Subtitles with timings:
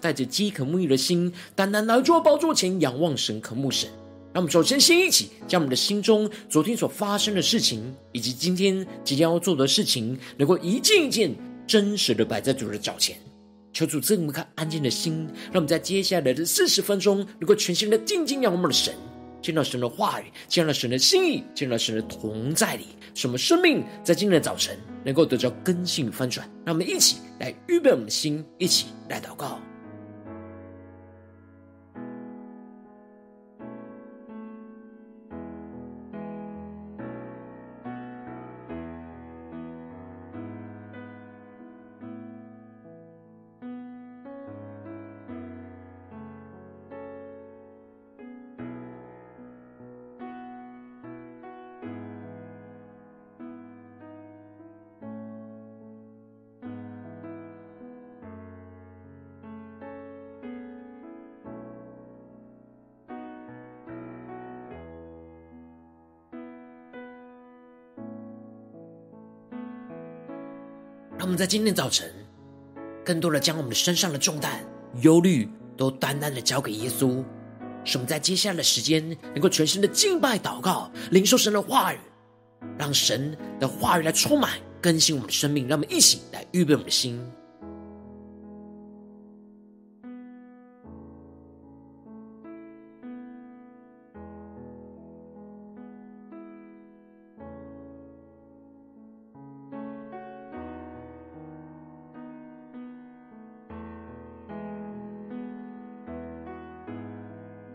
[0.00, 3.88] 带着饥渴沐浴的心，单单来到宝座前仰望神、渴慕神。
[4.32, 11.34] 让我们首先先一起将我们的心中昨天所发生的事情，以及今天即将要做的事情，能够一件一件
[11.66, 13.16] 真实的摆在主的脚前。
[13.72, 18.94] 求主赐我们颗安静的心，让我们在接下来的四十分钟，能够全心的静静仰望我们的神，
[19.40, 26.46] 见到神的话语，见到神的心意，见到神的同在里，使我们生命在今天的早晨能够得到更新与翻转。
[26.64, 29.58] 让我们一起来预备我们的心，一起来祷告。
[71.26, 72.08] 让我们在今天早晨，
[73.04, 74.64] 更多的将我们的身上的重担、
[75.00, 77.20] 忧虑，都单单的交给耶稣，
[77.82, 81.98] 使我们在接下来的时间，能够全身的敬拜、祷告、领受神的话语，
[82.78, 85.66] 让神的话语来充满、更新我们的生命。
[85.66, 87.20] 让我们一起来预备我们的心。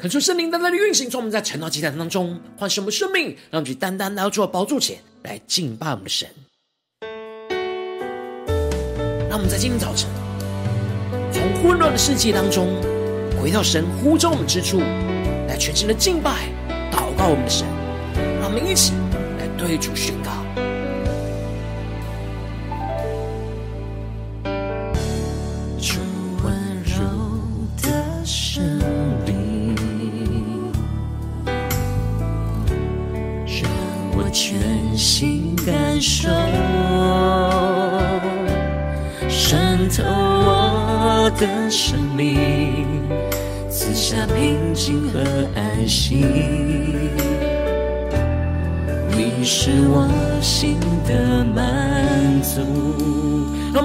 [0.01, 6.27] 恳求圣灵单单的运行，从我们在晨祷祭坛当中唤醒我们生命，让我们去单单来到主的宝座前来敬拜我们的神。
[9.29, 10.09] 让我们在今天早晨，
[11.31, 12.81] 从混乱的世界当中
[13.39, 14.79] 回到神呼召我们之处，
[15.47, 16.49] 来全心的敬拜、
[16.91, 17.67] 祷告我们的神。
[18.39, 18.93] 让我们一起
[19.37, 20.40] 来对主宣告。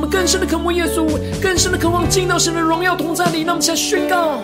[0.06, 1.06] 们更深的渴慕耶稣，
[1.42, 3.42] 更深的渴望进到神的荣耀同在里。
[3.42, 4.38] 让我们一起来宣告：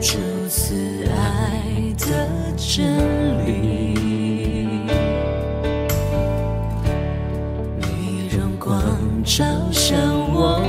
[0.00, 0.16] 主
[0.48, 0.74] 慈
[1.10, 1.60] 爱
[1.98, 2.06] 的
[2.56, 2.86] 真
[3.44, 3.66] 理。
[9.24, 9.98] 照向
[10.32, 10.62] 我，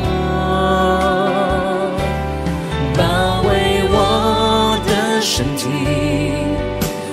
[2.98, 5.68] 包围我的身体，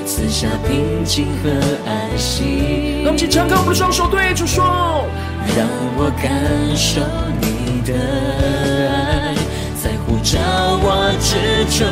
[0.06, 1.50] 赐下平静和
[1.87, 3.03] 安息。
[3.04, 5.03] 让我们一起敞开我们的双手，对主说：
[5.56, 5.65] 让
[5.97, 6.26] 我感
[6.76, 7.00] 受
[7.41, 7.94] 你的
[8.91, 9.34] 爱，
[9.81, 10.37] 在呼召
[10.82, 10.87] 我
[11.20, 11.87] 之中，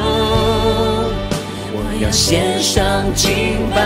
[1.73, 2.83] 我要献上
[3.15, 3.79] 敬拜，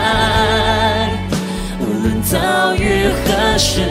[1.78, 3.82] 无论遭遇何时。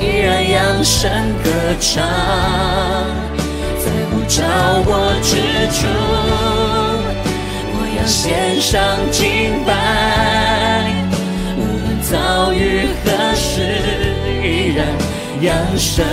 [0.00, 1.10] 依然扬声
[1.44, 2.02] 歌唱，
[3.76, 4.42] 在呼召
[4.86, 4.90] 我
[5.22, 5.36] 之
[5.82, 5.84] 中，
[7.74, 9.68] 我要献上敬拜。
[11.58, 12.08] 无论遭
[12.54, 12.56] 遇
[12.86, 12.87] 何，
[15.40, 16.04] 扬声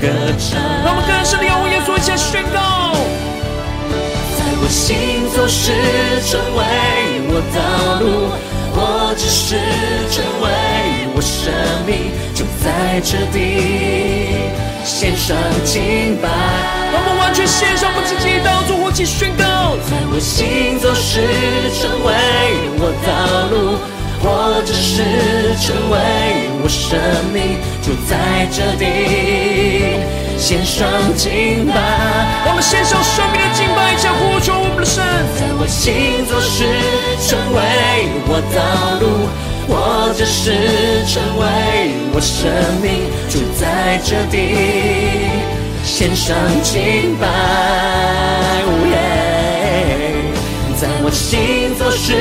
[0.00, 0.08] 歌
[0.38, 0.60] 唱。
[0.84, 2.94] 让我们更深地仰望耶稣，一起宣告，
[4.36, 5.72] 在我行走时
[6.28, 6.60] 成为
[7.28, 8.30] 我道路。
[8.80, 9.56] 我只是
[10.12, 10.46] 成为
[11.16, 11.50] 我生
[11.84, 13.36] 命，就在这地
[14.84, 16.28] 献上敬拜。
[16.92, 19.74] 让我们完全献上我们自己，当作活祭宣告。
[19.88, 21.26] 在我行走时
[21.74, 22.08] 成为
[22.78, 23.08] 我道
[23.50, 23.78] 路，
[24.30, 25.00] 我只是
[25.56, 25.96] 成为
[26.62, 27.00] 我生
[27.32, 28.84] 命，就在这地
[30.36, 30.86] 献上
[31.16, 31.72] 敬拜。
[32.46, 35.02] 我们献上生命的敬拜，将呼求我们的神。
[35.38, 36.66] 在我心做事
[37.26, 37.58] 成为
[38.28, 38.60] 我道
[39.00, 39.26] 路，
[39.66, 40.52] 我只是
[41.08, 41.42] 成为
[42.12, 42.52] 我生
[42.82, 44.36] 命，就在这地
[45.84, 47.26] 献上敬拜。
[50.80, 52.14] 在我行走时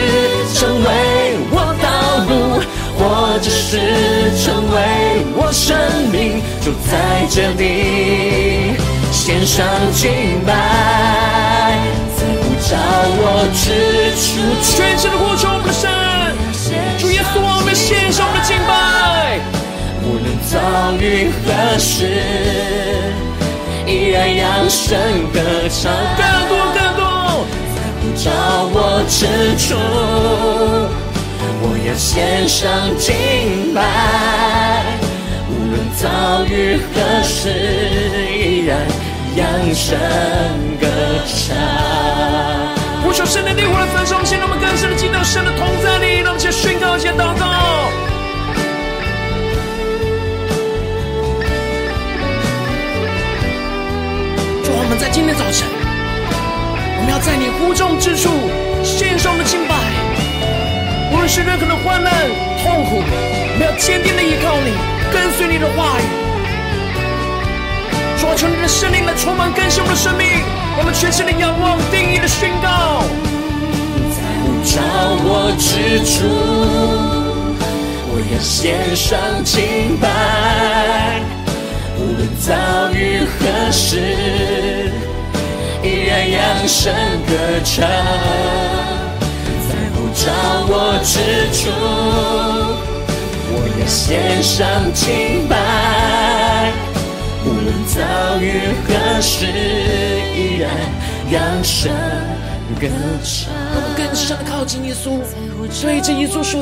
[0.56, 2.58] 成为我道路，
[2.98, 3.78] 或者是
[4.42, 4.76] 成为
[5.38, 5.78] 我生
[6.12, 6.92] 命，就在
[7.30, 8.74] 这里。
[9.12, 9.64] 献上
[9.94, 11.78] 敬拜，
[12.18, 12.74] 在呼召
[13.20, 14.26] 我之处，
[14.64, 15.88] 全身的呼求我们的神，
[16.98, 19.38] 主耶稣，我们献上我们的敬拜，
[20.02, 20.58] 无论遭
[21.00, 22.10] 遇何事，
[23.86, 24.98] 依然扬声
[25.32, 25.40] 歌
[25.70, 27.17] 唱，更多更多。
[28.28, 28.34] 找
[28.74, 28.78] 我
[29.08, 29.26] 之
[29.56, 29.74] 处，
[31.62, 33.80] 我要献上敬拜。
[35.48, 37.48] 无论遭遇何事，
[38.36, 38.86] 依然
[39.38, 39.98] 扬声
[40.82, 40.86] 歌
[41.26, 41.56] 唱。
[43.02, 47.46] 呼求神的烈火来焚烧，现在我们更深的进到神的同在里，让我们先宣告，先祷告。
[54.66, 55.77] 主，我们在今天早晨。
[57.08, 58.30] 我要在你呼召之处
[58.84, 59.76] 献上我的敬拜，
[61.10, 62.12] 无论是任何的患难、
[62.62, 64.76] 痛苦，我们要坚定的依靠你，
[65.10, 66.04] 跟随你的话语。
[68.20, 70.44] 主啊，求你的圣灵来充满更新我们的生命，
[70.78, 73.06] 我们全心的仰望、定意的宣告。
[74.12, 74.76] 在呼召
[75.24, 76.28] 我之处，
[78.12, 81.24] 我要献上敬拜，
[81.96, 82.52] 无论遭
[82.92, 84.92] 遇何事。
[85.88, 86.94] 依然扬声
[87.26, 87.32] 歌
[87.64, 87.88] 唱，
[89.70, 90.28] 在呼召
[90.68, 91.16] 我之
[91.56, 91.72] 处，
[93.54, 95.56] 我要献上敬拜。
[97.46, 97.96] 无论遭
[98.42, 99.46] 遇何时，
[100.36, 100.70] 依然
[101.32, 101.90] 扬声
[102.82, 102.90] 歌
[103.24, 103.50] 唱。
[103.74, 105.22] 我们更深的靠近耶稣，
[105.82, 106.62] 对着耶稣说：“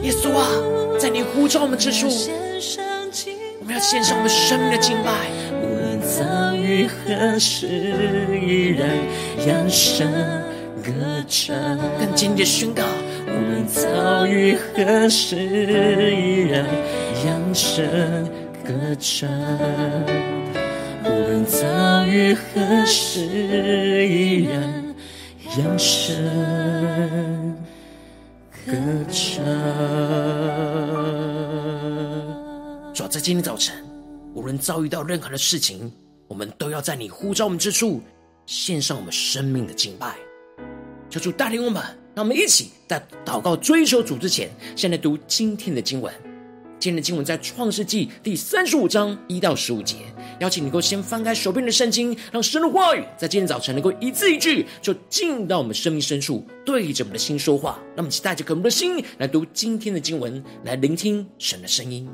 [0.00, 0.48] 耶稣啊，
[0.98, 2.08] 在你呼召我们之处，
[3.60, 5.10] 我们要献上我们生命的敬拜。”
[6.68, 8.86] 遭遇何时，依然
[9.46, 10.06] 扬声
[10.84, 10.92] 歌
[11.26, 11.56] 唱。
[11.98, 12.84] 更坚定宣告，
[13.26, 16.66] 无论遭遇何时，依然
[17.24, 17.82] 扬声
[18.62, 19.26] 歌唱。
[21.04, 24.94] 无论遭遇何时，依然
[25.56, 26.14] 扬声
[28.66, 28.74] 歌
[29.10, 29.42] 唱。
[32.92, 33.74] 主要在今天早晨。
[34.34, 35.90] 无论遭遇到任何的事情，
[36.28, 38.00] 我们都要在你呼召我们之处
[38.46, 40.14] 献上我们生命的敬拜。
[41.10, 41.82] 求主带领我们，
[42.14, 46.12] 让我们一起在祷告追求主之前，先来读今天的经文。
[46.78, 49.96] 今天的经文在创世纪第三十五章一到十五节。
[50.38, 57.80] 邀请你能够先翻开手边的圣经，让神的话语在今天早晨能够一字一句，就进到我们生命深处，对着我们的心说话。
[57.96, 62.08] 让我们一起带着渴慕的心来读今天的经文，来聆听神的声音。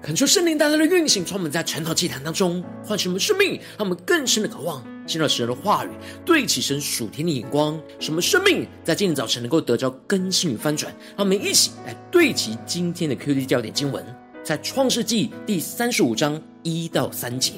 [0.00, 5.88] 恳求圣灵大大的运行，从我们在晨祷祭坛当中唤醒我们生命，让我们更深的渴望见到神的话语，
[6.24, 10.92] 对齐神属天的眼光，使我们生命在今天早晨能够得着更新与翻转。
[11.16, 14.04] 让我们一起来对齐今天的 QD 焦点经文，
[14.44, 17.54] 在创世纪第三十五章一到三节，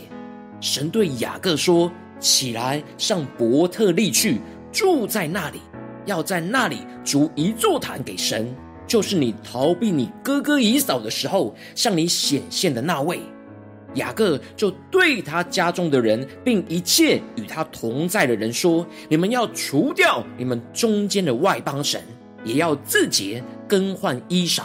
[0.62, 4.40] 神对雅各说：“起来，上伯特利去，
[4.72, 5.60] 住在那里，
[6.06, 8.52] 要在那里筑一座坛给神。”
[8.90, 13.20] 就是你逃避你哥哥以扫的时候，向你显现的那位。
[13.94, 22.02] 雅各就对他家中的人，并一切与他同在的人说：“你们要除掉你们中间的外邦神，
[22.42, 24.64] 也要自洁，更换衣裳。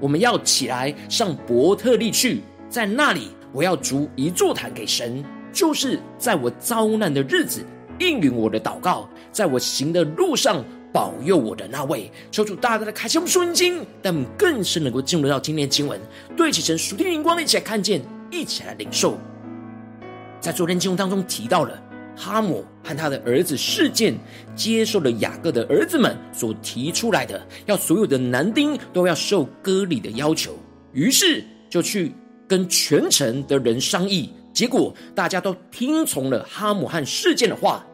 [0.00, 5.22] 我们要起来上伯特利去，在那里我要筑一座坛给神，
[5.52, 7.62] 就是在我遭难的日子
[7.98, 16.00] 应允我的祷告，在我行的路上。”保佑我的那位，求主大大的开启我们属灵经，让我们更是能够进入到今天的经文，
[16.36, 19.18] 对齐神属天灵光，一起来看见，一起来领受。
[20.40, 21.82] 在昨天经文当中提到了
[22.16, 24.14] 哈姆和他的儿子事件
[24.56, 30.56] 接受了雅各的儿子们所提出来的，要所有的男丁都要受割礼的要求，
[30.92, 32.12] 于是就去
[32.48, 37.84] 跟全城的人商议，结果大家都听从了哈姆和事件的话，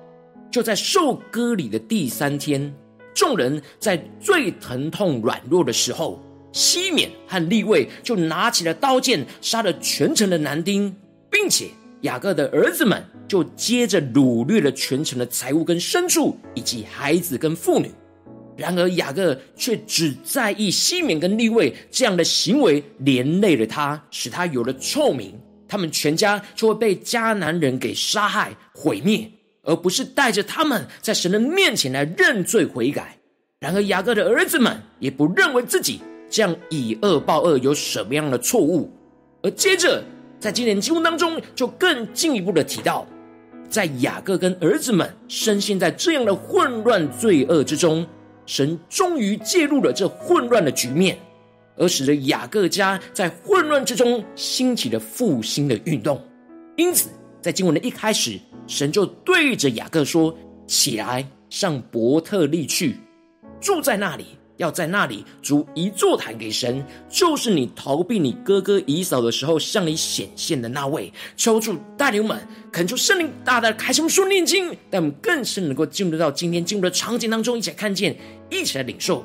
[0.51, 2.75] 就在受割礼的第三天。
[3.15, 6.21] 众人在最疼痛软弱的时候，
[6.53, 10.95] 西缅和利未就拿起了刀剑，杀了全城的男丁，
[11.31, 11.69] 并且
[12.03, 17.91] 雅各的儿子们就接着掳掠了全城的财物跟牲畜，以及孩子跟妇女。
[18.57, 29.29] 然而雅各却只在意西缅跟利未这样的行为，连累了他，使他有了臭名，他们全家就会被迦南人给杀害毁灭。
[29.65, 33.17] 而不是带着他们在神的面前来认罪悔改。
[33.61, 38.91] 然而雅各的儿子们也不认为自己这样以恶报恶有什么样的错误。
[39.43, 40.05] 而接着
[40.39, 43.07] 在今天经文当中，就更进一步的提到，
[43.69, 48.07] 在雅各跟儿子们深陷在这样的混乱罪恶之中，
[48.45, 51.19] 神终于介入了这混乱的局面，
[51.77, 56.23] 而使得雅各家在混乱之中兴起了复兴的运动。
[56.77, 57.09] 因此，
[57.45, 58.41] 在经文的一开始。
[58.67, 60.35] 神就对着雅各说
[60.67, 62.97] ：“起来，上伯特利去，
[63.61, 64.25] 住在那里，
[64.57, 78.17] 要在那里筑一座坛给神，就是你逃避你哥哥以扫的时候向你显现的那位。”求主带领我们，恳求圣灵大大开启我们属灵眼睛，让我们更是能够进入到今天进入的场景当中，一起来看见，
[78.49, 79.23] 一起来领受。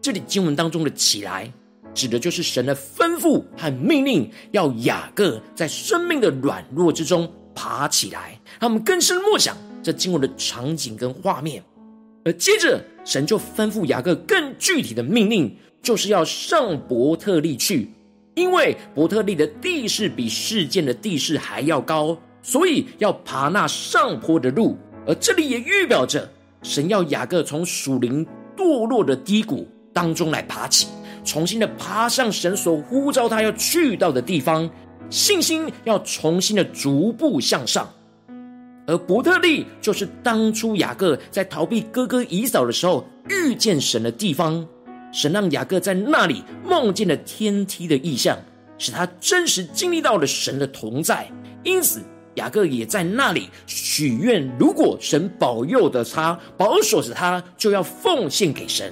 [0.00, 1.48] 这里经文当中的“起来”，
[1.94, 7.32] 指的就是神的吩咐和命令，要雅各在生命的软弱之中。
[7.54, 11.62] 爬起来，让我们更深默想这经文的场景跟画面。
[12.24, 17.90] 而接着，神就吩咐雅各更具体的命令，就是要上伯特利去，
[18.34, 24.78] 因为伯特利的地势比事件的地势还要高，所以要爬那上坡的路。
[25.04, 26.30] 而这里也预表着，
[26.62, 28.24] 神要雅各从属灵
[28.56, 30.86] 堕落的低谷当中来爬起，
[31.24, 34.70] 重新的爬上神所呼召他要去到的地方。
[35.10, 37.88] 信心要重新的逐步向上，
[38.86, 44.66] 而伯特利就是当初雅各在逃避哥哥以扫的时候遇见神的地方。
[45.12, 48.38] 神让雅各在那里梦见了天梯的意象，
[48.78, 51.30] 使他真实经历到了神的同在。
[51.62, 52.00] 因此，
[52.36, 58.90] 雅各也在那里许愿：如果神保佑的他，保守着他，就要奉献给神。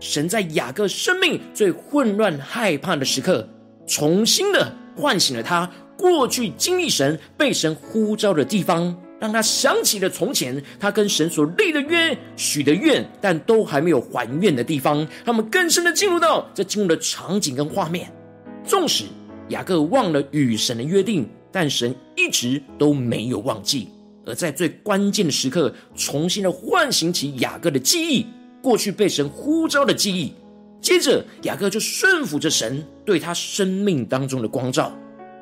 [0.00, 3.46] 神在雅各生命最混乱、害怕的时刻，
[3.86, 4.74] 重新的。
[4.96, 15.06] 唤醒了他过去经历神被神呼召的地方，让他想起了从前他跟神所立的约、许的愿，但都还没有还愿的地方。
[15.24, 18.12] 他们更深的进入到这进入的场景跟画面。
[18.64, 19.04] 纵使
[19.48, 23.88] 雅各忘了与神的约定，但神一直都没有忘记。
[24.24, 28.26] 而在最关键的时刻，重新的唤醒起雅各的记忆，
[28.62, 30.32] 过去被神呼召的记忆。
[30.82, 34.92] 接着，雅各就顺服着神对他生命当中的光照，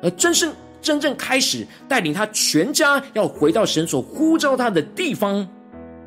[0.03, 5.45] 而真正真正开始带领他全家要回到神所呼召他的地方，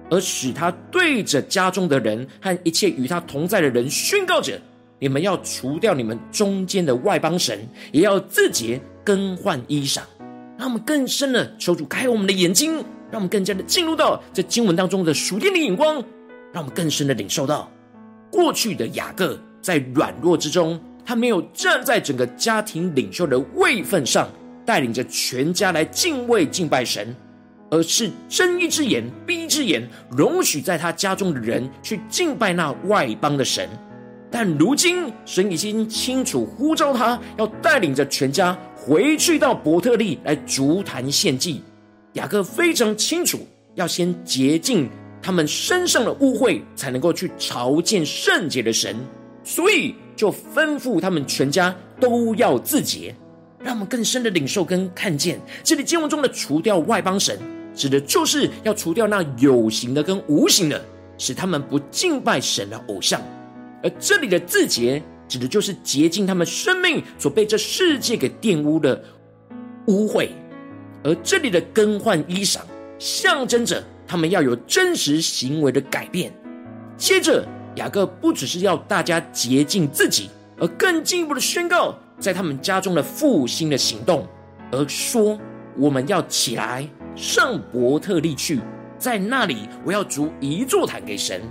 [0.09, 4.57] 而使他对着家中的人和一切与他同在的人宣告着：
[5.01, 10.01] 你们要除掉你们中间的外邦神，也要自洁，更换衣裳。
[10.57, 12.75] 让我们更深的求主开我们的眼睛，
[13.11, 15.97] 让我们更加的进入到这经文当中的属天的眼光，
[16.53, 17.69] 让我们更深的领受到。
[18.35, 24.29] 过去的雅各在软弱之中，他没有站在整个家庭领袖的位份上，
[24.67, 27.15] 带领着全家来敬畏敬拜神，
[27.71, 33.69] 而是睁一只眼闭一只眼，容许在他家中的人去敬拜那外邦的神。
[34.33, 41.63] 但如今神已经清楚呼召他，要带领着全家回去到伯特利来筑坛献祭。
[42.15, 44.91] 雅各非常清楚，要先洁净
[45.25, 48.95] 他们身上的污秽，才能够去朝见圣洁的神，
[49.43, 53.17] 所以就吩咐他们全家都要自洁。
[53.59, 57.39] 让我们更深的领受跟看见，这里经文中的除掉外邦神，
[57.75, 60.85] 指的就是要除掉那有形的跟无形的，
[61.17, 63.19] 使他们不敬拜神的偶像；
[63.83, 69.03] 而这里的自洁，指的就是洁净他们生命所被这世界给玷污的
[69.87, 70.29] 污秽。
[71.03, 72.59] 而这里的更换衣裳，
[72.99, 76.33] 象征着他们要有真实行为的改变。
[76.97, 77.47] 接着，
[77.77, 84.27] 雅各不只是要大家洁净自己，而更进一步的宣告，在他们家中的复兴的行动，
[84.71, 85.39] 而说
[85.77, 88.61] ：“我们要起来上伯特利去，
[88.99, 91.43] 在那里我要筑一座坛给神。”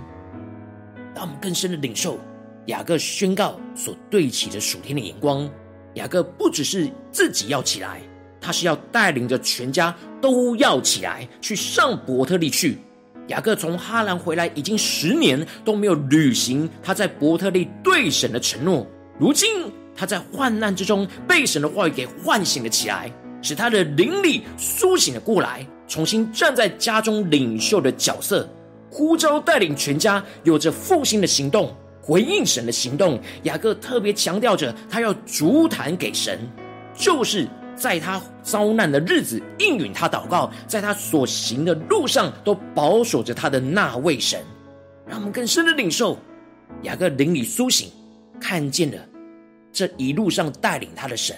[1.14, 2.18] 当我们更深的领受
[2.66, 5.48] 雅各宣告所对齐的属天的眼光，
[5.94, 8.00] 雅各不只是自己要起来。
[8.44, 12.76] 他是要带领着全家都要起来，去上伯特利去。
[13.28, 18.86] 雅各从哈兰回来已经十年都没有履行他在伯特利对神的承诺。
[19.18, 19.48] 如今
[19.96, 28.46] 他在患难之中被神的话语给唤醒了起来，使他的灵里苏醒了过来，重新站在家中领袖的角色，
[28.90, 33.18] 呼召带领全家有着复兴的行动，回应神的行动。
[33.44, 36.38] 雅各特别强调着，他要筑坛给神，
[36.94, 37.48] 就是。
[37.76, 44.40] 在他遭难的日子，应允他祷告，在他所行的路上都保守着他的那位神，
[45.06, 46.18] 让我们更深的领受
[46.82, 47.88] 雅各灵里苏醒，
[48.40, 48.98] 看见了
[49.72, 51.36] 这一路上带领他的神。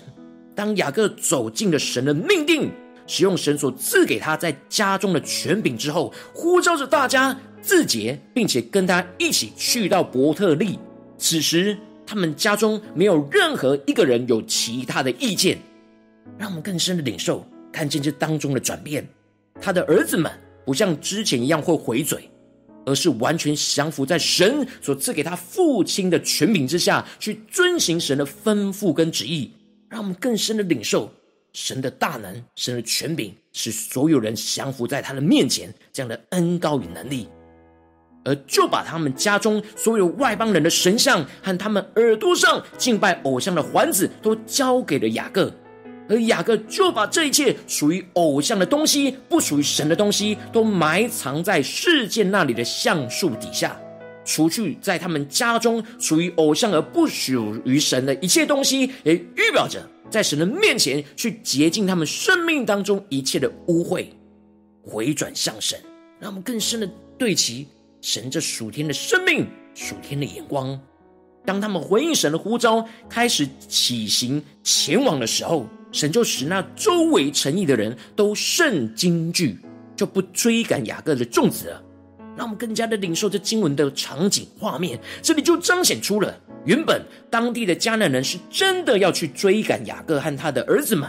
[0.55, 2.71] 当雅各走进了神的命定，
[3.07, 10.79] 使用神所赐给他在家中的权柄之后，呼召着大家自洁，并且跟他一起去到伯特利。
[11.19, 15.59] 此时，他们家中没有任何一个人有其他的意见。
[16.39, 19.07] 让我们更深的领受，看见这当中的转变。
[19.61, 20.31] 他的儿子们
[20.65, 22.31] 不像之前一样会回嘴，
[22.85, 29.51] 而是完全降服在神所赐给他父亲的权柄之下，去遵行神的吩咐跟旨意。
[29.89, 31.11] 让我们更深的领受
[31.53, 37.29] 神的大能、神的权柄，使所有人降服在他的面前，这样的恩高与能力，
[38.25, 45.51] 而就把他们家中所有外邦人的神像和他们耳朵上敬拜偶像的环子，都交给了雅各。
[46.09, 53.77] 而雅各就把这一切属于偶像的东西、不属于神的东西，都埋藏在世界那里的橡树底下，
[54.25, 64.07] 除去在他们家中属于偶像而不属于神的一切东西，也预表着在神的面前去洁净他们生命当中一切的污秽，
[64.83, 65.79] 回转向神，
[66.21, 66.89] 让我们更深的
[67.19, 67.67] 对齐
[68.01, 70.81] 神这属天的生命、属天的眼光。
[71.45, 75.67] 当他们回应神的呼召，开始起行前往的时候。
[75.93, 79.59] 神就使那周围城邑的人都甚惊惧，
[79.95, 81.83] 就不追赶雅各的众子了。
[82.37, 91.09] 让我们更加的领受这经文的场景画面，这里就彰显出了原本当地的迦南人是真的要去追赶雅各和他的儿子们。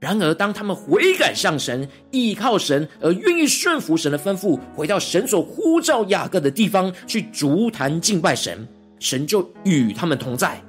[0.00, 8.66] 然而，当他们悔改向神，依靠神而愿意顺服神的吩咐，回到神所呼召雅各的地方去筑坛敬拜神，
[8.98, 10.60] 神就与他们同在。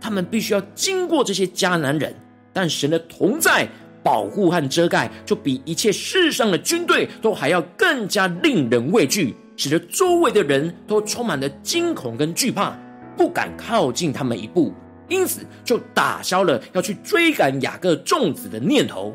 [0.00, 2.14] 他们必须要经过这些迦南人。
[2.52, 3.68] 但神的同在、
[4.02, 12.78] 保护和遮盖，就比一切世上的军队都还要更加令人畏惧，使得周围的人都充满了惊恐跟惧怕，
[13.16, 14.72] 不敢靠近他们一步。
[15.08, 19.14] 因此，就打消了要去追赶雅各众子的念头，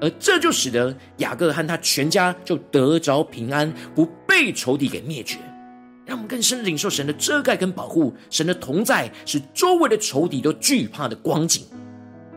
[0.00, 5.38] 而这就使得雅各和他全家就得着平安，不被仇敌给灭绝。
[6.06, 11.64] 让我们更深的领受神的遮盖跟保护，神的同在，使周围的仇敌都惧怕的光景。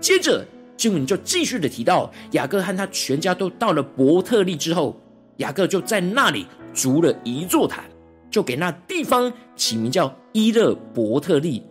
[0.05, 0.45] 接着，
[0.77, 4.95] 经文就继续的提到，雅各和他全家都到了伯特利之后，
[5.37, 7.83] 雅各就在那里筑了一座坛，
[8.29, 11.63] 就给那地方起名叫伊勒伯特利，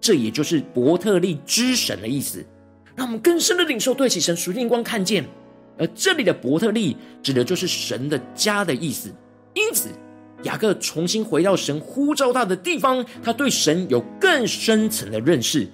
[0.00, 2.44] 这也就是伯特利之神的意思。
[2.96, 5.24] 让我们更深的领受对起神属灵光看见，
[5.78, 9.14] 而这里的伯特利指的就是神的家的意思。
[9.54, 9.90] 因此，
[10.42, 15.68] 雅各重新回到神呼召他的地方，他对神有更深层的认识。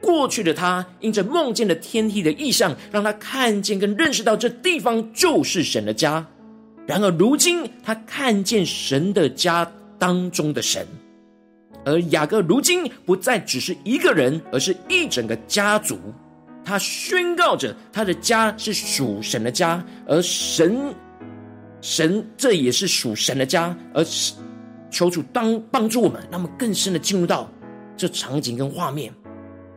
[0.00, 6.26] 过去的他，因着梦见的天梯的意象，让他看见跟认识到这地方就是神的家。
[6.86, 10.86] 然而如今，他看见神的家当中的神，
[11.84, 15.98] 而雅各如今不再只是一个人，而是一整个家族。
[16.64, 20.94] 他宣告着他的家是属神的家，而神，
[21.80, 23.76] 神这也是属神的家。
[23.94, 24.04] 而
[24.90, 27.50] 求主当帮助我们，让我们更深的进入到
[27.96, 29.12] 这场景跟画面，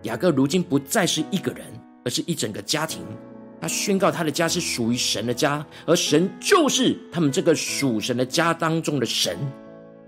[0.03, 1.65] 雅各如今不再是一个人，
[2.05, 3.01] 而是一整个家庭。
[3.61, 9.37] 他宣告他的家是属于神的家，而神就是他们这个属神的家当中的神。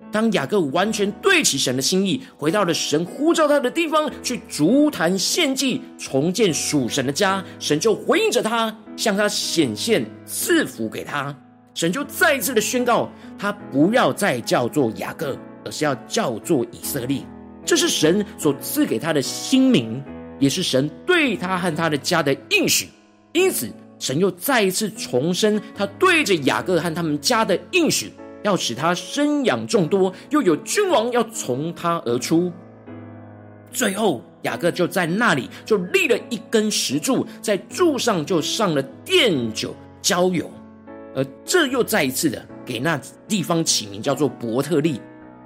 [0.10, 11.36] 当雅各完全对齐神的心意，回到了神呼召他的地方去足坛献祭，重建属神的家，神就回应着他，向他显现赐福给他。
[11.74, 17.22] 神就再一次的宣告，他不要再叫做雅各，而是要叫做以色列。
[17.66, 20.04] 这是神所赐给他的新名，
[20.40, 22.90] 也是神对他和他的家的应许。
[23.34, 23.70] 因此，
[24.00, 28.12] 神又再一次重申他对着雅各和他们家的应许。
[28.44, 32.52] 要使他生养众多，又有君王要从他而出。
[33.72, 39.76] 最后，雅各就在那里就立了一根石柱，在柱上就上了奠酒
[40.10, 40.50] 膏油，
[41.14, 45.00] 而这又再一次的给那地方起名叫做伯特利。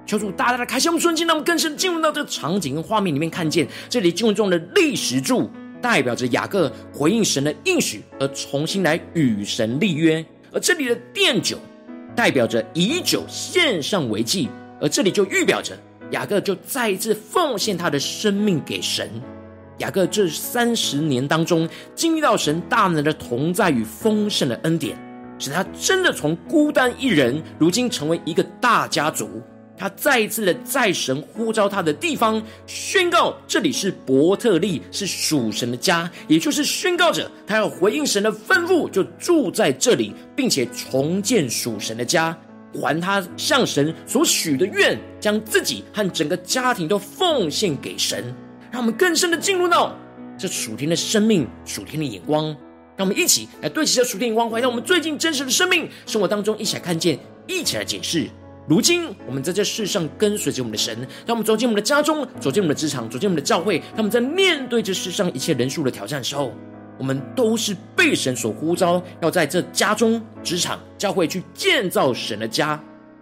[0.05, 5.49] 求主大大的开箱我们瞬间，让我们更深进入到这个场景跟画面里面，看见这里经文中的立石柱，
[5.81, 11.57] 代表着雅各回应神的应许，而重新来与神立约；而这里的奠酒。
[12.15, 14.47] 代表着以酒献上为祭，
[14.79, 15.77] 而这里就预表着
[16.11, 19.09] 雅各就再一次奉献他的生命给神。
[19.79, 24.97] 雅各这三十年当中，经历到神大能的同在与丰盛的恩典，
[25.37, 29.29] 使他真的从孤单一人，如今成为一个大家族。
[29.77, 42.37] 他再一次的在神呼召他的地方宣告，这里是伯特利，是属神的家，也就是宣告着他要回应神的吩咐，就住在这里，并且重建属神的家，
[42.73, 48.33] 还他向神所许的愿，将自己和整个家庭都奉献给神。
[48.71, 49.93] 让我们更深的进入到
[50.37, 52.45] 这属天的生命、属天的眼光，
[52.95, 58.29] 让我们一起来对齐这属天眼光，回到我们最近真实的生命生活当中，一起来看见，一起来解释。
[58.67, 66.51] 如今，我们在这世上跟随着我们的神，当我们走进我们的家中，走进我们的职场，走进我们的教会，当我们在面对这世上一切人数的挑战时候，
[66.97, 72.81] 我们都是被神所呼召，要在这家中、职场、教会去建造神的家。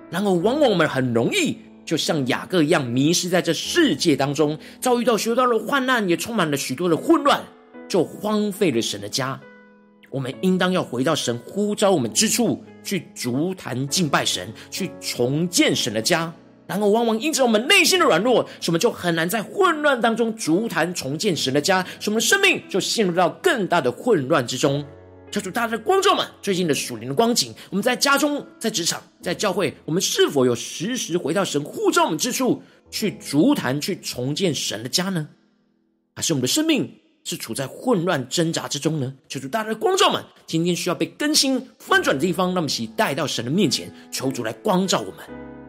[0.09, 7.41] 然而，往往我们很容易就像雅各一样，迷失在这世界当中，遭遇到许多的患难，也充满了许多的混乱，
[7.89, 9.37] 就荒废了神的家。
[10.09, 12.63] 我们应当要回到神呼召我们之处。
[12.83, 16.33] 去足坛敬拜神，去重建神的家。
[16.65, 24.83] 然而，往往因着我们内心的软弱，使我们就很难在混乱当中足坛重建神的家，使我们的生命就陷入到更大的混乱之中。
[25.29, 35.27] 求主大家的光照们，最近的属灵的光景，我们在家中、在职场、在教会，我们是否有时时回到神护照我们之处，去足坛、去重建神的家呢？
[36.15, 36.87] 还是我们的生命？
[37.23, 39.13] 是处在混乱挣扎之中呢？
[39.29, 45.62] 求主大家的光照们，今天需要被更新翻转的地方，让我们一起带到神的面前，求主来光照我们。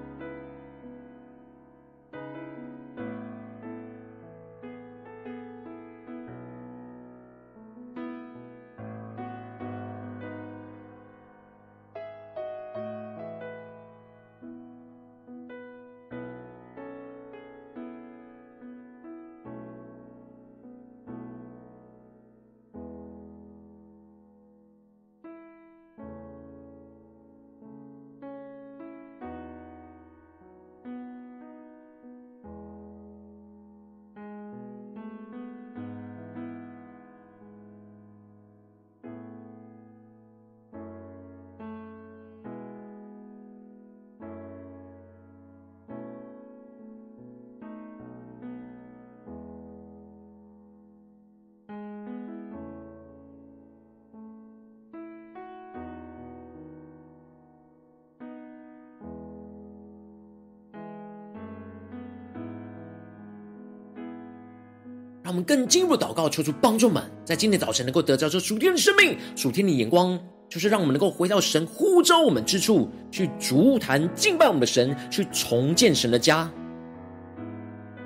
[65.44, 76.50] 更进一步祷告，求主帮助们，在今天早晨能够得着这属天的生命、属天的眼光，就是让我们能够回到神呼召我们之处，去足坛敬拜我们的神，去重建神的家。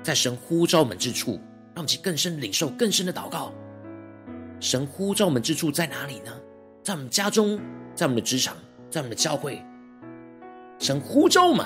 [0.01, 1.33] 在神呼召我们之处，
[1.73, 3.51] 让我们更深领受更深的祷告。
[4.59, 6.31] 神呼召我们之处在哪里呢？
[6.83, 7.59] 在我们家中，
[7.93, 8.55] 在我们的职场，
[8.89, 9.61] 在我们的教会。
[10.79, 11.65] 神呼召我们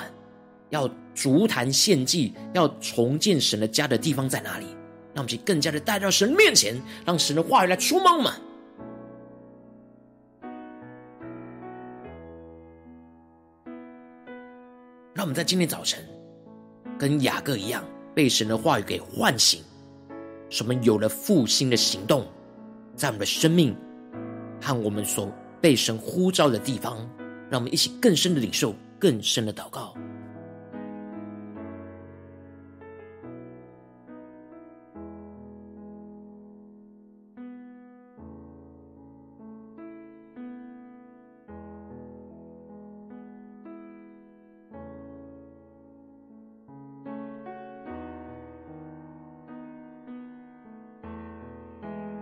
[0.70, 4.66] 要足坛献祭，要重建神的家的地方在哪里？
[5.14, 6.74] 让我们去更加的带到神面前，
[7.06, 8.32] 让神的话语来触摸我们。
[15.14, 16.04] 让我们在今天早晨，
[16.98, 19.62] 跟雅各一样，被神的话语给唤醒，
[20.50, 22.26] 使我们有了复兴的行动，
[22.96, 23.74] 在我们的生命
[24.60, 27.08] 和我们所被神呼召的地方，
[27.48, 29.94] 让我们一起更深的领受，更深的祷告。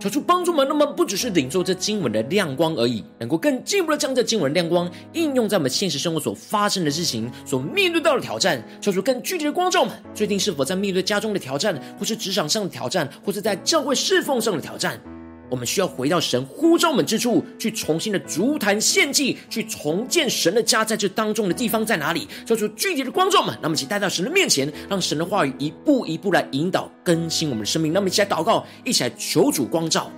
[0.03, 8.61] 求出帮助我们，那么不只是领受这经文的亮光而已，能够更进一步的将这经文亮光应用在我们现实生活所发生的事情、所面对到的挑战。
[8.81, 14.99] 求出更具体的光照们，最近是否在面对家中的挑战，或是职场上的挑战，或是在教会侍奉上的挑战？
[15.53, 22.27] 我们需要回到神呼召我们之处，去重新的足坛献祭，去重建神的家，在这当中的地方在哪里？
[22.43, 27.93] 做出具体的光照们，那么，请带到神的面前，让神的话语一步一步来引导更新我们的生命。
[27.93, 30.11] 那么，一起来祷告，一起来求主光照。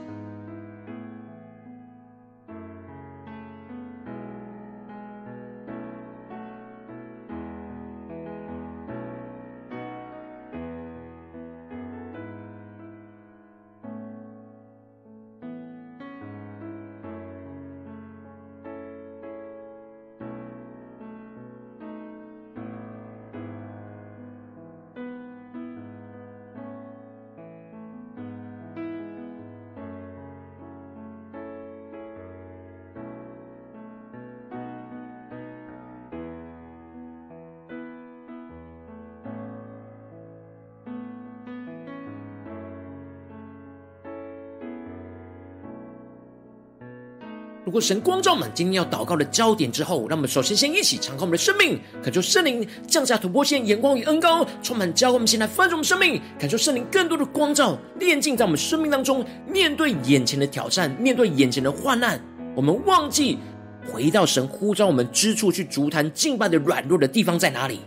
[47.76, 59.26] 如果神光照满今天要祷告的焦点之后，让我们首先先一起敞开我们的生命，恳求圣灵降下突破线、眼光与恩膏，充满教会我们，先来翻转我们生命，感受圣灵更多的光照，炼净在我们生命当中。
[59.52, 62.18] 面对眼前的挑战，面对眼前的患难，
[62.56, 63.38] 我们忘记
[63.86, 67.82] 回到神呼召我们之处去足坛敬拜的软弱的地方在哪里？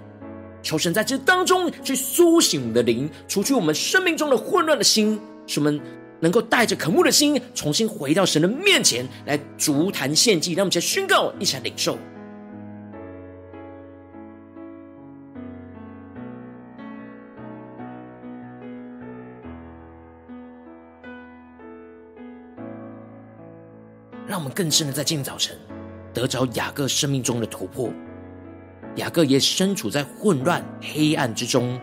[0.63, 5.81] 求神在这当中去苏醒我们的灵，除去我们生命中的混乱的心，使我们。
[6.21, 11.97] 能够带着渴慕的心，重新回到神的面前来筑坛献祭，让我们先宣告，一起来领受。
[24.27, 25.57] 让我们更深的在今天早晨
[26.13, 27.91] 得着雅各生命中的突破。
[28.97, 31.81] 雅各也身处在混乱黑暗之中，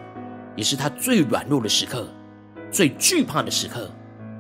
[0.56, 2.08] 也是他最软弱的时刻，
[2.70, 3.90] 最惧怕的时刻。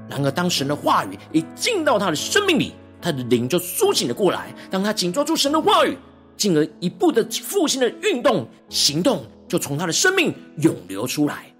[0.09, 4.53] 然而，当神的话语一进到他的生命里，他的灵就苏醒了过来。
[4.69, 5.97] 当他紧抓住神的话语，
[6.37, 11.51] 进而一步的复兴的运动行动，就从他的生命涌流出来。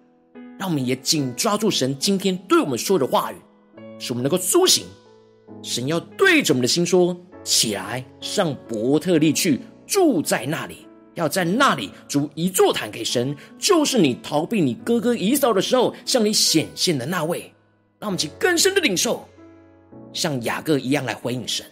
[0.60, 3.36] 让我们也紧抓住神今天对我们说的话语，
[4.00, 4.86] 使我们能够苏醒。
[5.62, 17.52] 神要对着我们的心说：“起来，上伯特利去，住在那里，要在那里筑一座坛给神，就是你逃避你哥哥以扫的时候向你显现的那位。”
[18.06, 19.28] 让我们去更深的领受，
[20.14, 21.66] 像雅各一样来回应神。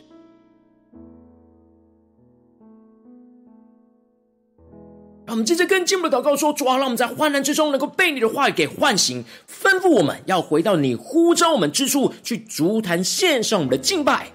[5.27, 14.31] 让我们接着更进一步的祷告说：主啊，让我们在患难之中能够被你的话语给唤醒，吩咐我们要回到你呼召我们之处，去足坛献上我们的敬拜。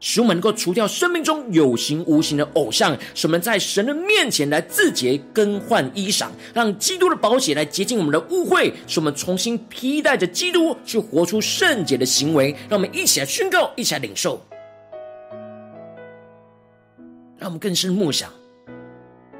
[0.00, 12.54] 使我们能够除掉生命中有形无形的偶像，使我们在神的面前来自洁更换衣裳，让基督的宝血来洁净我们的污秽，使我们重新披戴着基督去活出圣洁的行为。
[12.68, 14.40] 让我们一起来宣告，一起来领受，
[17.36, 18.32] 让我们更深默想，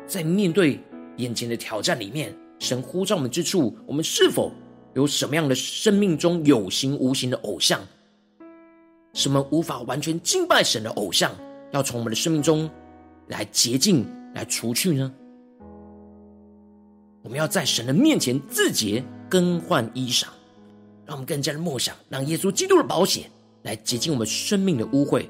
[0.06, 0.80] 在面对
[1.18, 4.52] 眼前的挑战里面，神呼召我们之处，我们是否
[4.94, 7.80] 有什么样的生命中有形无形的偶像？
[9.18, 11.32] 什么无法完全敬拜神的偶像，
[11.72, 12.70] 要从我们的生命中
[13.26, 15.12] 来洁净、来除去呢？
[17.24, 20.26] 我们要在神的面前自洁、更换衣裳，
[21.04, 23.28] 让我们更加的默想，让耶稣基督的保险
[23.64, 25.26] 来洁净我们生命的污秽，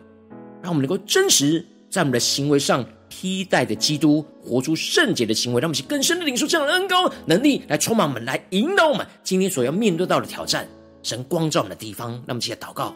[0.61, 10.69] 让我们能够真实在我们的行为上替代的基督，活出圣洁的行为，让我们去更深的领受这样的恩膏能力，来充满我们，来引导我们今天所要面对到的挑战。
[11.03, 12.95] 神光照我们的地方，让我们起来祷告。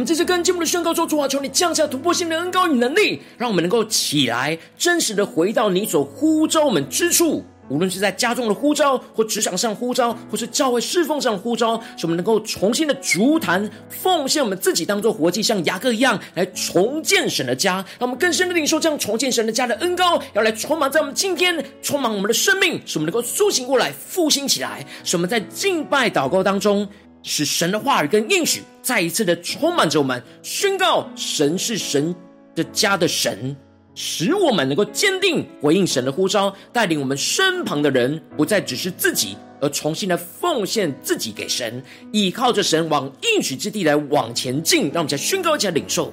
[0.00, 7.44] 们这次更进一步的宣告说：主啊，求你降下突破性的恩膏与能力，让我们能够起来，真实的回到你所呼召我们之处。
[7.68, 17.74] 无论是在家中的呼召，或职场上呼召，或是教会侍奉上的呼召，使我们能够重新的筑坛，奉献我们自己当做活祭，像雅各一样来重建神的家。
[17.98, 26.88] 让我们更深的领受这样重建神的家的恩膏，要来充满在我们今天，充满我们的生命，使我们能够苏醒过来，复兴起来，使我们在敬拜祷告当中。
[27.22, 32.14] 使神的话语跟应许再一次的充满着我们，宣告神是神
[32.54, 33.54] 的家的神，
[33.94, 44.84] 使我们能够坚定回应神的呼召，带领我们身旁的人不再只是自己，而重新的奉献自己给神，依靠着神往应许之地来往前进。
[44.84, 46.12] 让我们再宣告一下领受。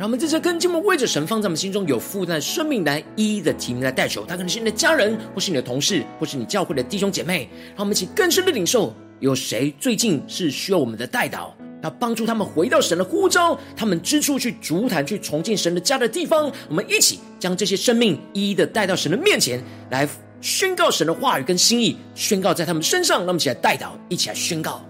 [0.00, 7.46] 让我们在这跟进我们为着神放在我们心中有负担生命来一一的提名来代求，他可能是你的家人，或是你的同事，或是你教会的弟兄姐妹。
[7.76, 11.50] 让我们一起更深的领受，有谁最近是需要我们的代祷，
[11.82, 16.50] 要帮助他们回到神的呼召，他们之处去足坛去重建神的家的地方。
[16.70, 20.08] 我们一起将这些生命一一的带到神的面前来
[20.40, 23.18] 宣告神的话语跟心意，宣告在他们身上。
[23.18, 24.82] 让我们一起来代祷，一起来宣告。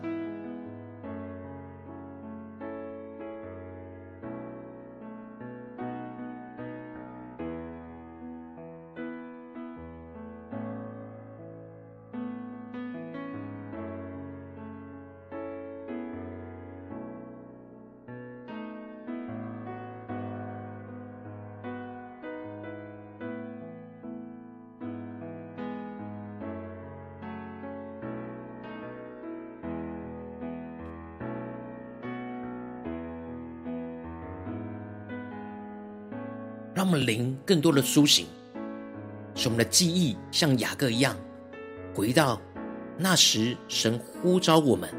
[36.90, 38.26] 让我们灵更多的苏醒，
[39.36, 41.14] 使我们的记忆像雅各一样，
[41.94, 42.42] 回到
[42.98, 44.90] 那时神呼召我们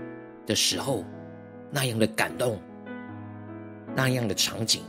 [0.45, 1.03] 的时候
[1.69, 2.57] 那样的感动，
[3.93, 4.81] 那样的场景，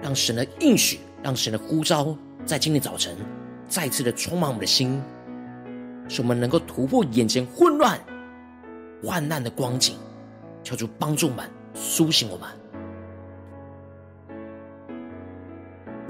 [0.00, 2.16] 让神的应许，让神的呼召，
[2.46, 3.14] 在今天早晨
[3.68, 4.98] 再次的充满我们的心，
[6.08, 8.00] 使我们能够突破眼前混乱、
[9.04, 9.94] 患难的光景，
[10.64, 12.48] 求主帮助我们，苏醒我们。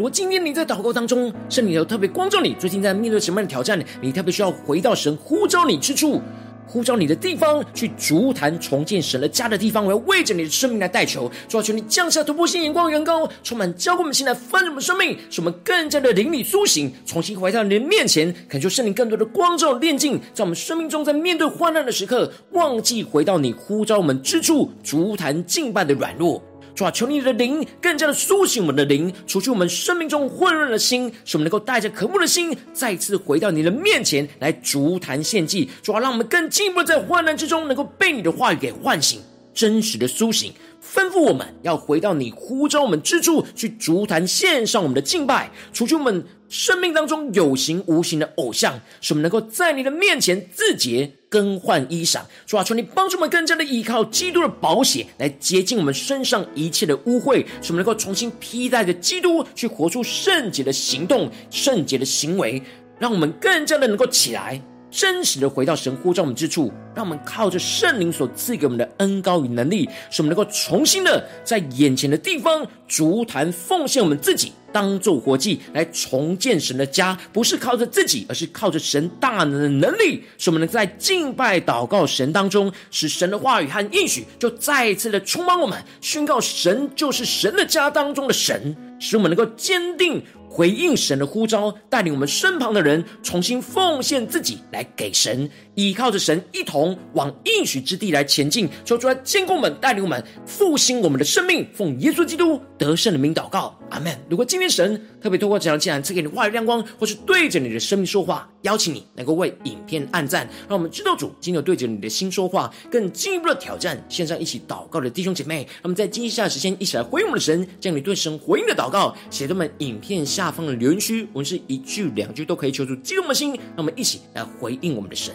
[0.00, 3.78] 如果今天你在祷告当中，圣灵有特别光照你，最近在面对什么样的挑战？
[4.00, 6.22] 你特别需要回到神呼召你之处，
[6.66, 9.84] 呼召你的地方，去足坛重建神的家的地方。
[9.84, 26.42] 我要为着你的生命来代求，主啊，求你降下突破性眼光，远高，充满浇灌我们心来翻我们生命，使我们更加的灵里苏醒，重新回到你的面前，恳求圣灵更多的光照炼净，在我们生命中，在面对患难的时刻，忘记回到你呼召我们之处，足坛敬拜的软弱。
[26.74, 35.68] 主啊，求你的灵更加的苏醒我们的灵，除去我们生命中混乱的心，使我们能够带着渴慕的心，再次回到你的面前来逐坛献祭。
[35.82, 39.20] 主啊，让我们更进一步在患难之中，能够被你的话语给唤醒，
[39.52, 40.52] 真实的苏醒。
[40.82, 52.22] 吩咐我们要回到你呼召我们之处，去逐坛献上我们的敬拜，除去我们生命当中有形无形的偶像，使我们能够在你的面前自洁，更换衣裳。
[52.44, 62.60] 主啊，求你帮助我们更加的依靠基督的宝血来洁净我们身上一切的污秽，使我们能够重新披戴着基督，去活出圣洁的行动、圣洁的行为，
[62.98, 64.60] 让我们更加的能够起来。
[64.90, 90.20] 真实的回到神呼召我们之处，让我们靠着圣灵所赐给我们的恩膏与能力，使我们能够重新的在眼前的地方筑坛奉献我们自己，当做活祭来重建神的家，不是靠着自己，而是靠着神大能的能力，使我们能在敬拜祷告神当中，使神的话语和应许就再一次的充满我们，宣告神就是神的家当中的神，使我们能够坚定。
[90.52, 98.68] 回应神的呼召，带领我们身旁的人重新奉献自己来给神，依靠着神一同往应许之地来前进。
[98.84, 101.66] 求主来坚固我们，带领我们复兴我们的生命。
[101.72, 104.12] 奉耶稣基督得胜的名祷告，阿门。
[104.28, 114.04] 如果今天神特别透过这条经文赐给你话语亮光，或是对着你的生命说话，邀请你能够为影片按赞，让我们知道主今天有对着你的心说话，更进一步的挑战。
[114.08, 120.40] 线上一起祷告的弟兄姐妹，那么在接下来的时间一起来回应我们的神，将你对神回应的祷告写在我们影片下。
[120.40, 125.34] 下方的留言区，我们是一句两句都可以求助激动的心，让我们一起来回应我们的神。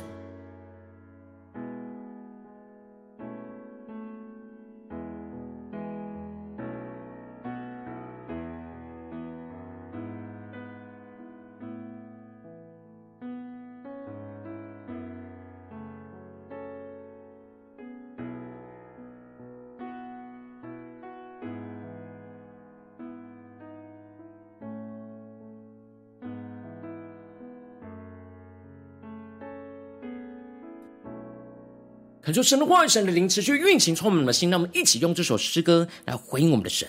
[32.25, 34.49] 恳求神的话语、神的灵持续运行，充满我们的心。
[34.49, 36.87] 让我们一起用这首诗歌来回应我们的神，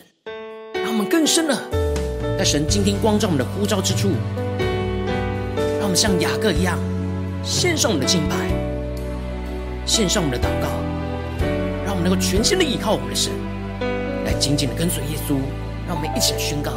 [0.72, 1.54] 让我们更深的
[2.38, 4.08] 在神今天光照我们的呼召之处，
[5.78, 6.78] 让我们像雅各一样
[7.44, 8.34] 献上我们的敬拜，
[9.84, 10.68] 献上我们的祷告，
[11.84, 13.30] 让我们能够全心的依靠我们的神，
[14.24, 15.36] 来紧紧的跟随耶稣。
[15.86, 16.72] 让我们一起来宣告。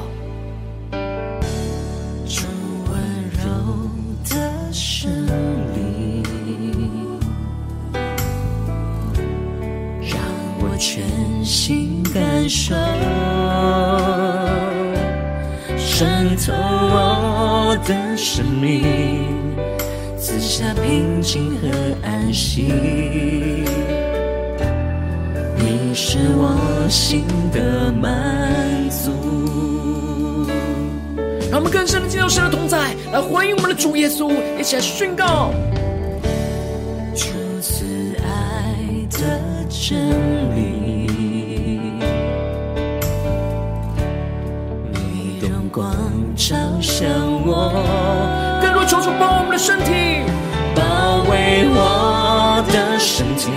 [16.49, 18.81] 渗透我的生命，
[20.17, 21.67] 赐下平静和
[22.01, 22.73] 安息。
[25.57, 27.23] 你是我心
[27.53, 29.11] 的满足。
[31.51, 35.51] 让我们更深的进入神的同在，来欢迎我们的主耶稣，一起来宣告。
[37.15, 37.27] 出
[37.61, 37.85] 自
[38.23, 38.73] 爱
[39.11, 39.39] 的
[39.69, 39.99] 真
[40.55, 40.68] 理。
[46.99, 47.07] 向
[47.45, 50.19] 我，更多求主包我们的身体，
[50.75, 53.47] 包围我的身体，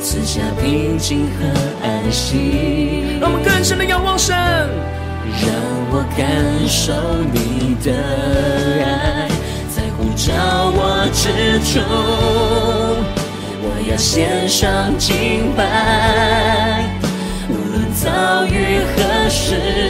[0.00, 1.44] 赐下平静和
[1.82, 3.18] 安息。
[3.20, 5.50] 让我们更深的仰望神，让
[5.90, 6.24] 我感
[6.68, 6.92] 受
[7.32, 7.90] 你的
[8.84, 9.26] 爱，
[9.68, 11.82] 在呼召我之中，
[13.60, 16.84] 我要献上敬拜，
[17.50, 19.87] 无论遭遇何时。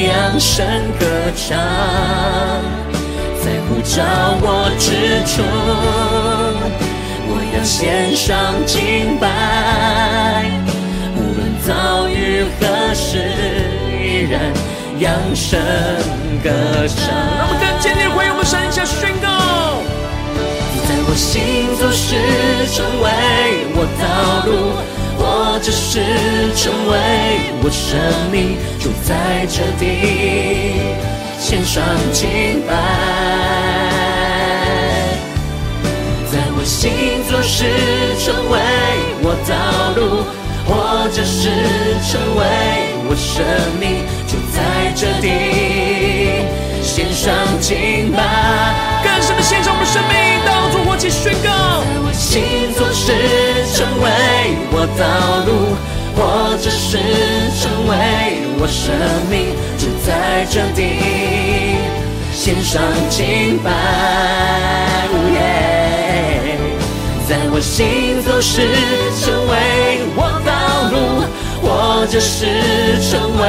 [0.00, 0.66] 扬声
[0.98, 1.56] 歌唱，
[3.40, 4.02] 在呼召
[4.40, 4.90] 我之
[5.24, 5.42] 处，
[7.26, 9.24] 我要献上敬拜。
[11.16, 13.18] 无论遭遇何时，
[14.02, 14.52] 依然
[14.98, 15.58] 扬声
[16.42, 16.50] 歌
[16.88, 16.96] 唱。
[17.38, 19.28] 让我们更坚定回应我们神下宣告，
[20.86, 22.14] 在我心做事，
[22.72, 23.06] 成为
[23.74, 24.04] 我道
[24.46, 24.52] 路。
[25.24, 26.00] 或者是
[26.54, 26.92] 成为
[27.62, 27.96] 我生
[28.30, 29.82] 命，就在这地。
[31.38, 32.72] 献上敬拜，
[36.30, 37.64] 在我心做事
[38.22, 38.54] 成为
[39.22, 39.54] 我道
[39.96, 40.24] 路，
[40.66, 41.48] 或者是
[42.04, 42.40] 成为
[43.08, 43.42] 我生
[43.80, 45.24] 命，就在这地
[46.82, 48.20] 献上敬拜，
[49.02, 50.14] 更深的献上我们生命，
[50.44, 51.48] 当作火祭宣告，
[51.80, 53.53] 在我心做事。
[54.04, 54.06] 为
[54.70, 55.02] 我道
[55.46, 55.50] 路，
[56.14, 56.20] 或
[56.58, 56.98] 者是
[57.58, 57.92] 成为
[58.60, 58.94] 我生
[59.30, 59.34] 命，
[59.78, 60.78] 就在这地
[62.32, 63.66] 献上敬拜。
[67.26, 68.68] 在我心走时，
[69.24, 69.52] 成为
[70.14, 70.52] 我道
[70.92, 70.94] 路，
[71.62, 72.44] 或者是
[73.00, 73.42] 成为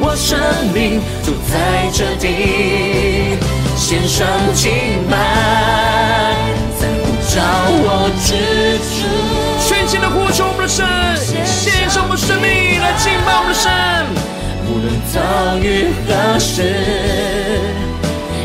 [0.00, 0.40] 我生
[0.72, 1.52] 命，就在
[1.92, 3.36] 这地
[3.76, 5.12] 献上敬拜，
[6.80, 7.36] 在呼召
[7.84, 8.28] 我之
[15.12, 15.20] 遭
[15.58, 16.62] 遇何时，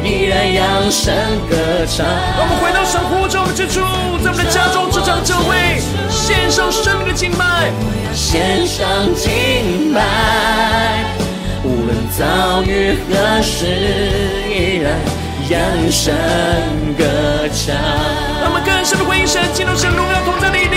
[0.04, 1.14] 依然扬声
[1.48, 1.56] 歌
[1.86, 2.04] 唱。
[2.04, 3.82] 让我们回到神呼召我们之处，
[4.24, 7.70] 在我们的家中、职场、教会，献上生命的敬拜。
[8.16, 11.06] 献上敬拜，
[11.64, 13.68] 无论遭遇何时，
[14.50, 14.98] 依然
[15.48, 15.62] 扬
[15.92, 16.16] 声
[16.98, 17.06] 歌
[17.54, 17.76] 唱。
[18.42, 20.75] 让我们更深的回应神，进入神荣耀同在里。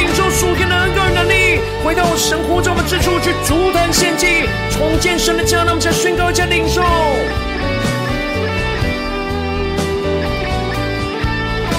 [1.85, 6.83] 回到神呼召我们之处去筑坛献祭，重建神的家，让我们再宣告一下领受。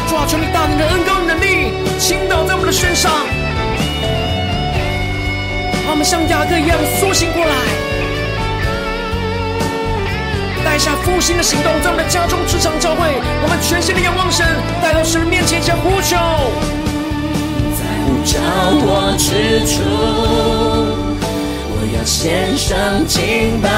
[0.08, 3.12] 抓住，你大能的恩膏能力倾倒在我们的身上，
[5.84, 7.54] 让我们像雅各一样苏醒过来，
[10.64, 14.48] 带下复兴的行动，在我们的家中、职场、教会，我们全心的仰望神，
[14.82, 16.18] 带到神面前，向呼求。
[18.26, 19.82] 找我之处，
[21.72, 23.70] 我要献上敬拜，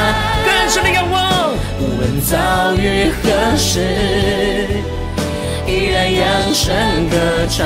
[0.45, 1.53] 更深的仰望。
[1.79, 3.79] 无论遭遇何时，
[5.67, 6.75] 依然扬声
[7.09, 7.15] 歌
[7.49, 7.65] 唱。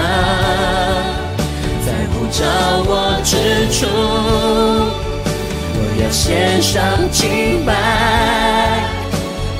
[1.86, 2.46] 在呼召
[2.88, 3.36] 我之
[3.72, 3.88] 处，
[5.76, 7.74] 我要献上敬拜。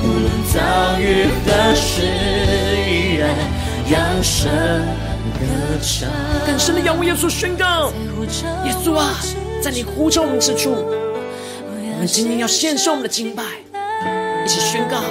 [0.02, 0.56] 无论遭
[0.98, 2.02] 遇何时，
[2.88, 3.28] 依然
[3.90, 4.50] 扬声。
[6.46, 7.92] 更深的仰望耶稣宣告：
[8.64, 9.14] 耶稣啊，
[9.62, 13.42] 在你呼召我们之处，我们今天要献上我们的敬拜，
[14.44, 15.02] 一起宣告。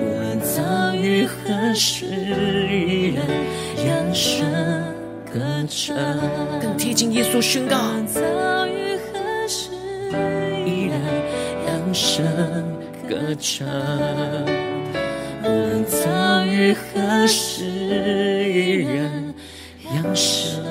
[0.00, 3.24] 无论遭遇何时，依然
[3.86, 4.44] 扬声
[5.32, 5.96] 歌唱。
[6.60, 7.76] 更贴近耶稣宣告。
[8.06, 8.20] 遭
[8.66, 9.70] 遇何时，
[10.66, 11.00] 依然
[11.66, 12.24] 扬声
[13.08, 13.66] 歌唱。
[15.44, 19.27] 无论遭遇何时，依然。
[19.90, 20.62] 向神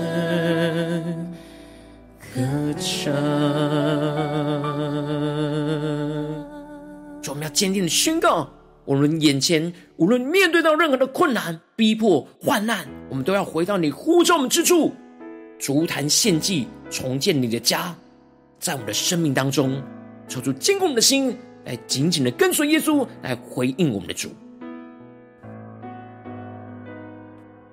[2.19, 2.39] 歌
[2.79, 3.11] 唱。
[7.21, 8.47] 主，我们要坚定的宣告，
[8.85, 14.93] 无论眼前，无论面对到任何的困难、逼迫、患难，我们都要回到你呼召我们之处，
[15.57, 17.95] 足坛献祭，重建你的家，
[18.59, 19.81] 在我们的生命当中，
[20.27, 24.29] 抽出坚固我们的心，来紧紧的跟随耶稣，来回应我们的主。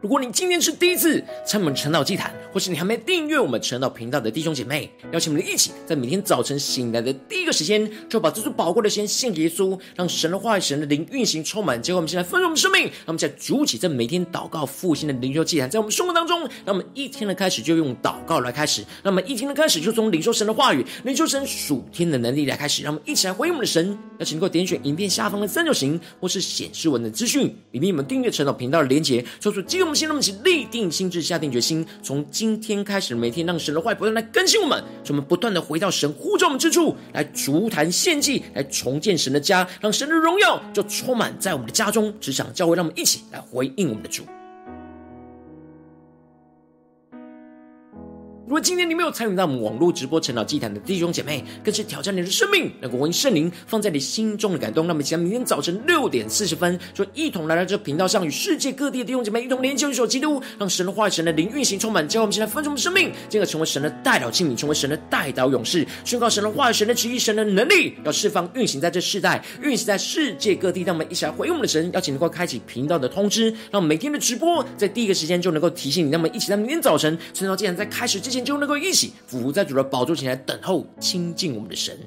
[0.04, 11.82] 如果你今天是第一次参我们晨祷祭坛，或是你还没订阅我们晨祷频道的弟兄姐妹，邀请我们一起在每天早晨醒来的第一个时间，就把这束宝贵的时间献给耶稣，让神的话语、神的灵运行充满。
[11.82, 23.98] 结果我们现在丰盛我们生命，让我们现在筑起这每天祷告复兴的灵修祭坛，在我们生活当中，让我们一天的开始就用祷告来开始，那么一天的开始就从领受神的话语、领受神属天的能力来开始，让我们一起来回应我们的神。
[24.18, 29.93] 邀请能够点选影片下方的三角形，或是显示文的资讯，里面我们订阅晨祷频道的连结，抽出激动。
[29.94, 44.24] 先让我们一起立定心智，下定决心，从今天开始，每天让神的话不断来更新我们，使我们不断的回到神呼召我们之处，来足坛献祭，来重建神的家，让神的荣耀就充满在我们的家中、职场、教会，让我们一起来回应我们的主。
[48.46, 54.86] 如果今天你没有参与到我们网络直播晨祷祭坛的弟兄姐妹，更是挑战你的生命，能够回应圣灵放在你心中的感动。
[54.86, 62.06] 那么，将明天早晨六点四十分，就一同来到这频道上，与世界各地的弟兄姐妹一同连接、一手基督，让神的话语、神的灵运行充满。
[62.06, 70.82] 教我们现在分盛的生命，进而成为神的代祷器皿，成为神的代祷勇士，宣告神的话语、神的旨意、神的能力，要释放运行在这世代，运行在世界各地。
[70.82, 76.10] 让我们一起来回应我们的神，邀请能够开启频道的通知，让我们每天的直播在第一个时间就能够提醒你。
[76.10, 78.33] 让我们一起在明天早晨晨祷祭坛在开始之前。
[78.42, 81.98] 就能够一起俯伏在主的宝座前来等候亲近我们的神。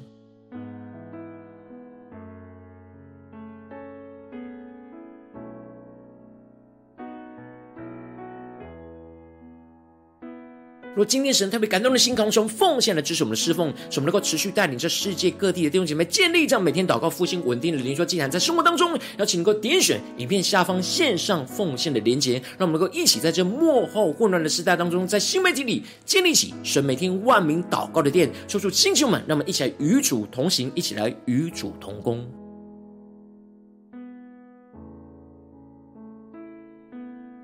[10.98, 32.28] 若今天神特别感动的心，同时奉献来支持我们的侍奉，使我们能够持续带领这世界各地的弟兄姐妹建立这样每天祷告复兴稳定的灵修祭坛，在生活当中，邀请能够点选影片下方线上奉献的连结，让我们能够一起在这幕后混乱的时代当中，在新媒体里建立起神每天万名祷告的殿，说出星球们，让我们一起来与主同行，一起来与主同工。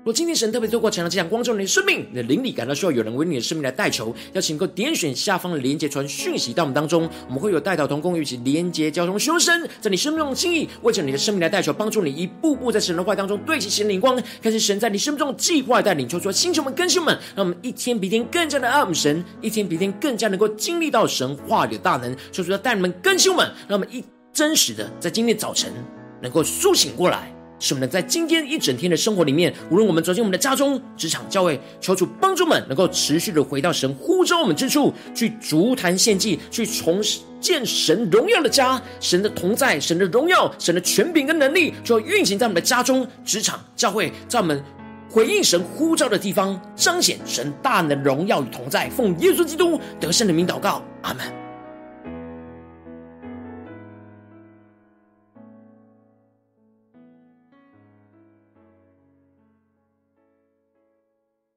[0.05, 25.73] 若今天神特别透过晨祷祭坛光照你的生命，你的灵里感到需要有人为你的生命来代求，邀请能够点选下方的连接传讯息到我们当中，我们会有代祷同工与其连接交通修身，在你生命中的心意，为着你的生命来代求，帮助你一步步在神的话当中对齐神的灵光，看见神在你生命中的计划带领，求出星球们、更新们，让我们一天比一天更加的爱我们神，一天比一天更加能够经历到神话里的大能，求主要带你们、更新们，让我们一真实的在今天早晨
[26.21, 27.34] 能够苏醒过来。
[27.65, 37.01] 使我们能在今天一整天的生活里面，无论我们走进我们的家中、职场、教会，求主帮助们能够持续的回到神呼召我们之处，去足坛献祭，去重
[37.41, 38.79] 建神荣耀的家。
[38.99, 44.63] 神的同在、神的荣耀、神的权柄跟能力，就要运行在我们的家中、职场、教会，在我们
[45.09, 48.91] 回应神呼召的地方，彰显神大能、荣耀与同在。
[48.91, 51.44] 奉耶稣基督得胜的名祷告，阿门。